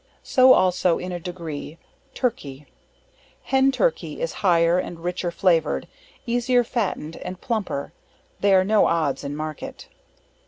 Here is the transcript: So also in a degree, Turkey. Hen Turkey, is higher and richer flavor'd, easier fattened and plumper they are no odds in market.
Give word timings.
So 0.23 0.53
also 0.53 0.97
in 0.97 1.11
a 1.11 1.19
degree, 1.19 1.77
Turkey. 2.15 2.65
Hen 3.43 3.71
Turkey, 3.71 4.19
is 4.19 4.33
higher 4.41 4.79
and 4.79 5.03
richer 5.03 5.29
flavor'd, 5.29 5.87
easier 6.25 6.63
fattened 6.63 7.17
and 7.17 7.39
plumper 7.39 7.93
they 8.39 8.55
are 8.55 8.63
no 8.65 8.87
odds 8.87 9.23
in 9.23 9.35
market. 9.35 9.89